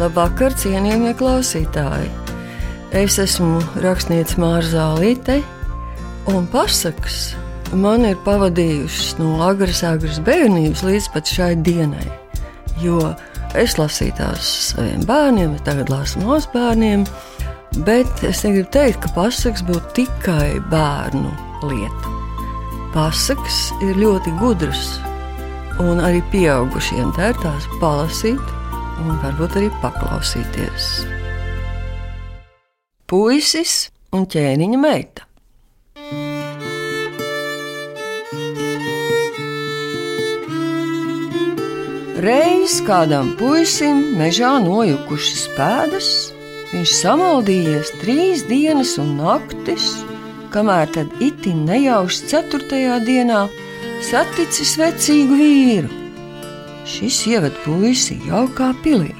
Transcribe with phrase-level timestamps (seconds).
[0.00, 2.06] Labvakar, cienījamie klausītāji!
[2.96, 5.34] Es esmu rakstniece Mārza Zālīte,
[6.32, 7.34] un pasakas
[7.76, 12.06] man ir pavadījušas no agras, agras bērnības līdz pat šai dienai.
[12.80, 13.10] Jo
[13.60, 17.04] es lasīju tās saviem bērniem, tagad lasu mazbērniem,
[17.84, 21.34] bet es negribu teikt, ka pasakas būtu tikai bērnu
[21.68, 22.14] lieta.
[22.96, 24.96] Pasakas ir ļoti gudras,
[25.84, 28.56] un arī pieaugušiem tā ir tās palasīt
[29.00, 30.90] un varbūt arī paklausīties.
[33.10, 35.26] Puisis un ķēniņa meita.
[42.20, 46.10] Reiz kādam puisim mežā nojukušas pēdas,
[46.74, 49.94] viņš samaldījies trīs dienas un naktis,
[50.52, 53.46] kamēr tad itin nejauši ceturtajā dienā
[54.10, 55.99] saticis vecīgu vīru
[56.88, 59.12] Šis ieved puisi jaukā pilī,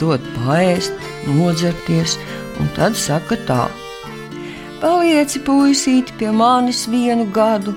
[0.00, 0.92] dod paēst,
[1.26, 2.16] nodzerties,
[2.60, 3.64] un tad saka tā:
[4.80, 7.74] Palieci puisīti pie manis vienu gadu,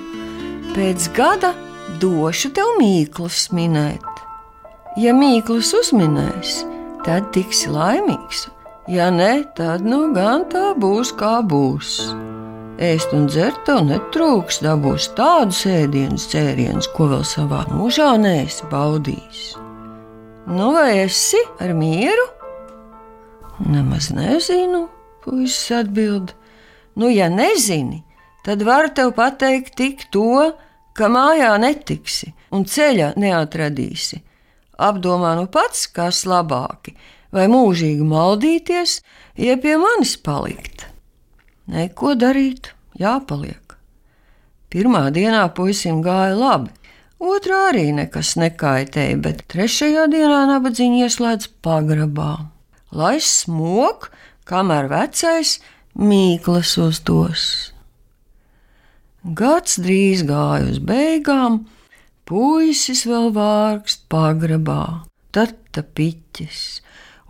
[0.74, 1.54] pēc gada
[2.02, 4.06] došu tev mīklus minēt.
[4.98, 6.64] Ja mīklus uzminēs,
[7.06, 8.48] tad tiksi laimīgs,
[8.90, 12.00] ja nē, tad nu gan tā būs kā būs.
[12.80, 19.42] Ēst un dzert tev netrūks, dabūs tādus ēdienus, cērienus, ko vēl savā mūžā neesi baudījis.
[20.48, 22.24] Nu, vai esi ar mieru?
[23.68, 24.86] Nemaz nezinu,
[25.20, 26.32] puisis atbild.
[26.96, 28.00] Nu, ja nezini,
[28.48, 30.48] tad var tev pateikt tik to,
[30.96, 34.22] ka mājā netiksi un ceļa neatradīsi.
[34.80, 36.96] Apdomā nu pats, kas labāki,
[37.28, 39.02] vai mūžīgi maldīties,
[39.36, 40.88] ja pie manis palikt.
[41.70, 43.76] Neko darīt, jāpaliek.
[44.70, 46.72] Pirmā dienā puisim gāja labi,
[47.22, 52.32] otrā arī nekas nekaitēja, bet trešajā dienā nabadzīņa ieslēdz pagrabā.
[52.90, 54.08] Lai smok,
[54.50, 55.60] kamēr vecais
[55.94, 57.46] mīklas uzdos.
[59.22, 61.64] Gads drīz gāja uz beigām,
[62.26, 66.80] puisis vēl vārkst pagrabā, tad ta piķis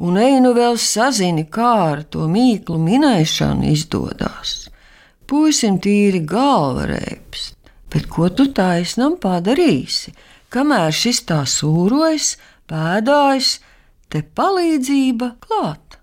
[0.01, 4.71] un ej nu vēl sazini, kā ar to mīklu minēšanu izdodas.
[5.29, 7.55] Puisim tīri galva reibst,
[7.93, 10.15] bet ko tu taisnam padarīsi,
[10.51, 12.33] kamēr šis tā sūrojas,
[12.71, 13.59] pēdājas,
[14.11, 15.99] te palīdzība klāt.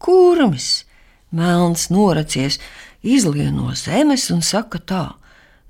[0.00, 0.84] Kurmis,
[1.30, 2.58] melns noracies,
[3.04, 5.04] izlien no zemes un saka tā: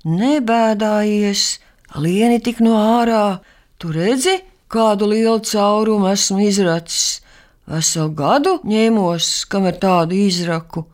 [0.05, 1.59] Nebēdājies,
[1.99, 3.39] lieni tik no ārā,
[3.77, 4.39] tu redzi,
[4.71, 7.24] kādu lielu caurumu esmu izracis
[7.65, 10.85] Veselu gadu ņēmos, kamēr tādu izraku.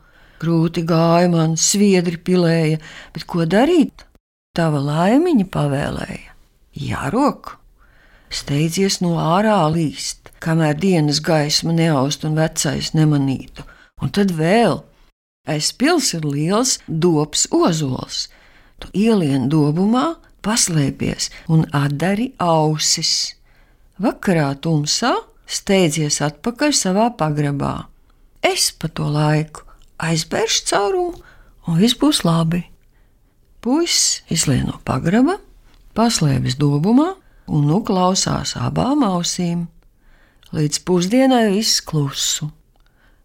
[0.42, 2.80] Grūti gāja man, sviedri pilēja,
[3.14, 4.06] bet ko darīt?
[4.56, 6.32] Tava laimiņa pavēlēja.
[6.72, 7.58] Jārok!
[8.32, 13.66] Steidzies no ārā līst, kamēr dienas gaisma neaust un vecais nemanītu.
[14.00, 14.80] Un tad vēl
[15.52, 18.30] aiz pils ir liels dobs ozols.
[18.80, 23.36] Tu ielien dobumā, paslēpies un atdari ausis.
[24.00, 25.12] Vakarā tumsā
[25.52, 27.74] steidzies atpakaļ savā pagrabā.
[28.42, 29.66] Es pa to laiku
[30.02, 31.20] aizbēršu caurumu,
[31.68, 32.64] un viss būs labi.
[33.62, 35.36] Puisis izlien no pagraba,
[35.94, 37.12] paslēpjas dobumā
[37.52, 39.68] un nu klausās abām ausīm.
[40.52, 42.50] Līdz pusdienai viss klusu,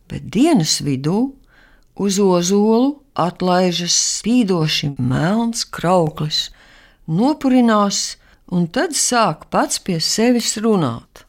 [0.07, 1.33] bet dienas vidū
[1.97, 6.47] uz ozolu atlaižas spīdoši melns krauklis,
[7.09, 8.19] nopurinās
[8.53, 11.26] un tad sāk pats pie sevis runāt.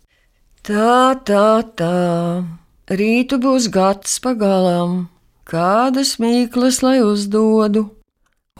[0.68, 2.44] Tā, tā, tā.
[2.92, 5.06] Rītu būs gads pagalām,
[5.48, 7.86] kādas mīklas lai uzdodu.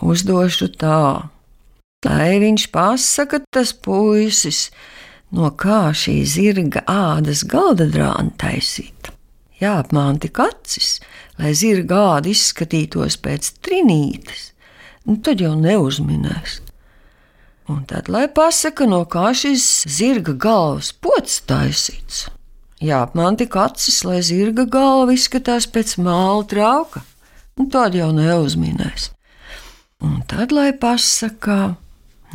[0.00, 1.00] Uzdošu tā,
[2.08, 4.70] lai viņš pasaka, tas puisis,
[5.36, 9.12] no kā šī zirga ādas galda drāna taisīt.
[9.60, 11.02] Jāapmāna tik acis,
[11.36, 14.54] lai zirga āda izskatītos pēc trinītes,
[15.04, 16.62] nu tad jau neuzminēs.
[17.68, 22.24] Un tad, lai pasaka, no kā šis zirga galvas pots taisīts.
[22.80, 27.02] Jā, man tik acis, lai zirga galva izskatās pēc māla trauka,
[27.60, 29.10] un tādu jau neuzminēs.
[30.00, 31.74] Un tad, lai pasaka,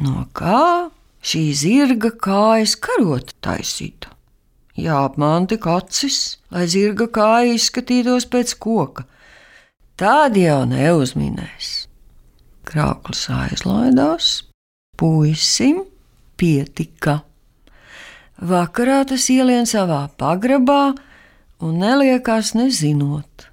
[0.03, 0.91] no kā
[1.23, 4.13] šī zirga kājas karota taisīta.
[4.77, 9.07] Jā, man tik acis, lai zirga kāja izskatītos pēc koka.
[9.97, 11.75] Tādi jau neuzminēs.
[12.69, 14.41] Krauklis aizlaidās,
[15.03, 15.81] Puisim
[16.39, 17.17] pietika.
[18.39, 20.93] Vakarā tas ielien savā pagrabā
[21.59, 23.49] un neliekās nezinot.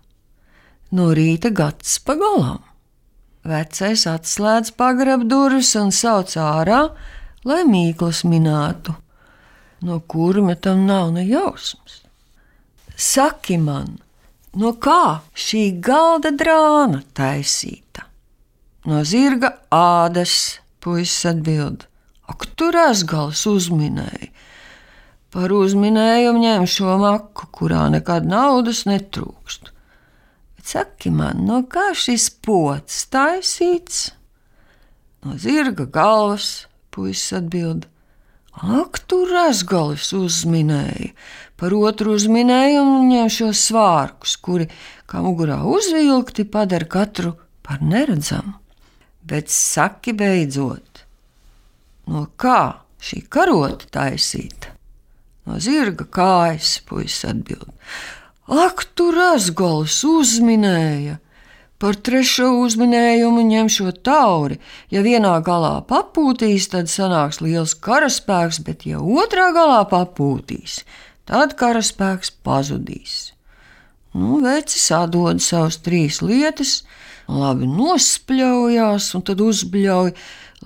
[0.94, 2.62] No rīta gads pagalām.
[3.42, 6.84] Vecais atslēdz pagraba durvis un sauc ārā,
[7.42, 8.94] lai mīklas minētu.
[9.82, 12.04] No kurma tam nav ne jausmas.
[12.94, 13.96] Saki man,
[14.54, 18.06] no kā šī galda drāna taisīta?
[18.86, 21.86] No zirga ādas, puisis atbild.
[22.30, 24.30] Ak, tur asgals uzminēja.
[25.30, 29.70] Par uzminējumu ņem šo maku, kurā nekad naudas netrūkst.
[30.58, 34.10] Bet saki man, no kā šis pots taisīts?
[35.22, 37.86] No zirga galvas, puisis atbild.
[38.60, 41.12] Ak, tur asgalis uzminēja.
[41.60, 44.66] Par otru uzminējumu ņem šos svārkus, kuri,
[45.06, 48.59] kā mugurā uzvilkti, padara katru par neredzamu.
[49.30, 51.04] Bet saki beidzot,
[52.10, 54.74] no kā šī karota taisīta?
[55.46, 57.70] No zirga kājas, puisis atbild.
[58.50, 61.20] Ak, tur asgalis uzminēja!
[61.80, 64.58] Par trešo uzminējumu ņemšu tauri.
[64.92, 70.82] Ja vienā galā papūtīs, tad sanāks liels karaspēks, bet ja otrā galā papūtīs,
[71.24, 73.14] tad karaspēks pazudīs.
[74.12, 76.82] Nu, vecis atdod savus trīs lietas,
[77.30, 80.12] labi nospļaujās un tad uzbļauj,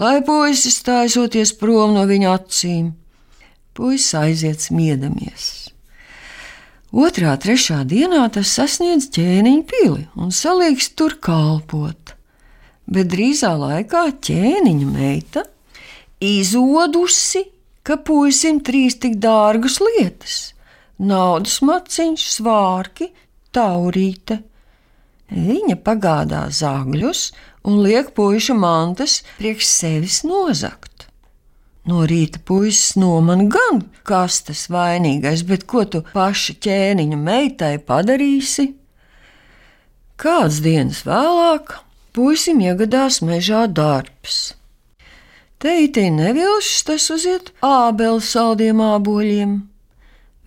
[0.01, 2.91] lai puisis stājoties prom no viņa acīm.
[3.75, 5.71] Puisis aiziet smiedamies.
[6.95, 12.15] Otrā, trešā dienā tas sasniedz ķēniņa pili un salīgs tur kalpot.
[12.87, 15.43] Bet drīzā laikā ķēniņa meita
[16.23, 17.49] izodusi,
[17.83, 20.37] ka puisim trīs tik dārgas lietas-
[21.11, 23.11] naudas maciņš, svārki,
[23.51, 24.39] taurīte.
[25.33, 27.27] Viņa pagādā zāģļus
[27.65, 31.09] un liek puiša mantas priekš sevis nozagt.
[31.85, 38.71] No rīta puisis nomana gan, kas tas vainīgais, bet ko tu paša ķēniņa meitai padarīsi?
[40.21, 41.75] Kāds dienas vēlāk
[42.17, 44.55] puisim iegadās mežā darbs.
[45.61, 49.55] Teitī nevilšs tas uziet ābeli saldiem āboļiem.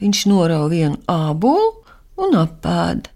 [0.01, 1.71] Viņš norauj vienu ābolu
[2.21, 3.09] un apēda,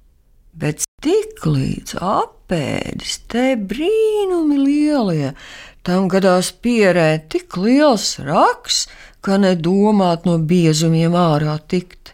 [0.58, 5.34] bet tik līdz apēdis te brīnumi lielie
[5.82, 8.84] Tam gadās pierē tik liels raks,
[9.26, 12.14] ka nedomāt no biezumiem ārā tikt.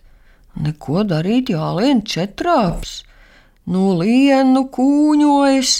[0.64, 3.02] Neko darīt jālien četrāps,
[3.68, 5.74] no lienu kūņojas,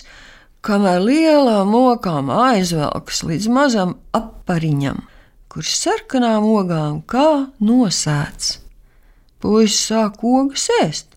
[0.68, 5.00] kamēr lielām okām aizvelkas līdz mazam apariņam,
[5.48, 7.30] kurš sarkanām ogām kā
[7.64, 8.58] nosēts.
[9.40, 11.16] Puisis sāk ogas ēst,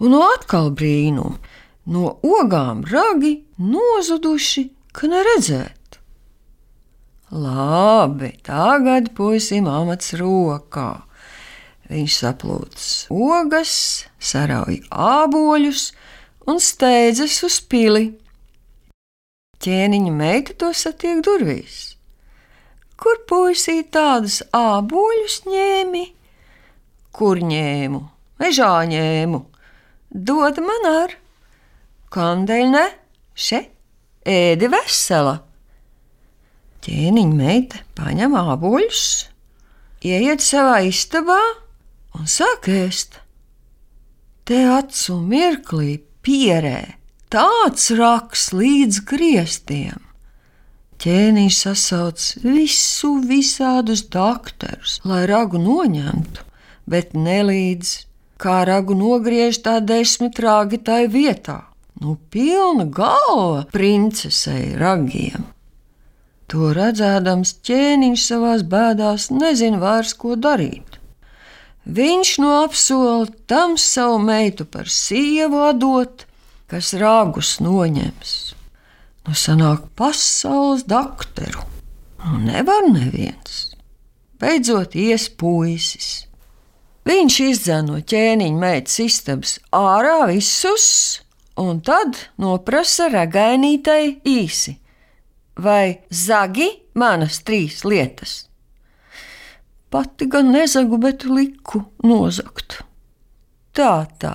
[0.00, 1.38] un no atkal brīnumi,
[1.92, 5.98] no ogām ragi nozuduši, ka neredzēt.
[7.30, 10.90] Labi, tagad puisim amats rokā.
[11.90, 13.72] Viņš saplūcis ogas,
[14.18, 15.90] sarauj āboļus
[16.50, 18.08] un steidzas uz pili.
[19.62, 21.96] Ķēniņa meita to satiek durvīs.
[22.96, 26.04] Kur puisī tādus āboļus ņēmi?
[27.16, 28.00] Kur ņēmu?
[28.40, 29.42] Mežā ņēmu.
[30.10, 31.16] Dod man ar.
[32.14, 32.86] Kādēļ ne?
[33.36, 33.62] Še,
[34.24, 35.40] ēdi vesela.
[36.86, 39.04] Ķēniņa meita paņem āboļus,
[40.06, 41.40] ieiet savā istabā
[42.14, 43.18] un sāk ēst.
[44.46, 46.94] Te acu mirklī pierē
[47.34, 49.98] tāds raks līdz griestiem.
[51.02, 56.46] Ķēniņš sasauc visu visādus doktorus, lai ragu noņemtu,
[56.88, 58.05] bet nelīdz,
[58.40, 61.62] kā ragu nogriež tā desmit rāgi tai vietā.
[62.00, 65.46] Nu, pilna galva princesei ragiem.
[66.52, 71.00] To redzēdams, ķēniņš savās bēdās nezina vairs, ko darīt.
[71.86, 76.26] Viņš no apsola tam savu meitu par sievu atdot,
[76.70, 78.36] kas rāgus noņems.
[79.26, 81.64] Nu, sanāk pasaules doktoru,
[82.26, 83.72] nu nevar neviens.
[84.38, 86.26] Beidzot, ies puisis.
[87.06, 90.86] Viņš izdzēra no ķēniņa meitas istabas ārā visus,
[91.54, 94.74] un tad noprasa ragainītai īsi
[95.56, 98.46] vai zagi manas trīs lietas?
[99.90, 102.80] Pati gan nezagu, bet liku nozagt.
[103.76, 104.34] Tā, tā.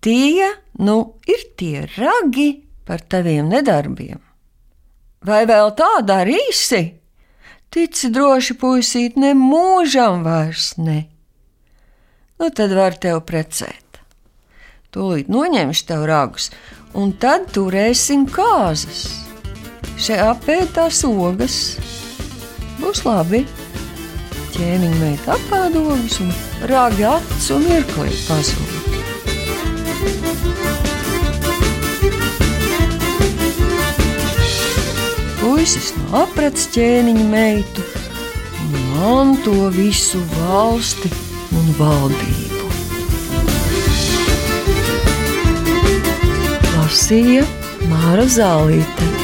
[0.00, 0.46] Tie
[0.78, 0.96] nu
[1.26, 4.22] ir tie ragi par taviem nedarbiem.
[5.26, 6.84] Vai vēl tā darīsi?
[7.74, 11.15] Tici droši, puisīt, ne mūžam vairs ne.
[12.36, 14.00] Nu, tad var tev precēt.
[14.92, 16.50] Tūlīt noņemšu tev ragus,
[16.92, 19.06] un tad turēsim kāzas
[19.96, 21.56] šeit apētās ogas.
[22.76, 23.46] Būs labi.
[24.52, 26.32] Ķēniņa meita apēdogas un
[26.68, 28.72] rāgi acis un mirklī pazūd.
[35.40, 37.84] Puisis no aprats ķēniņa meitu
[38.66, 42.70] un manto visu valsti un valdību.
[46.76, 47.44] Lasīja
[47.90, 49.15] Māra Zālīte.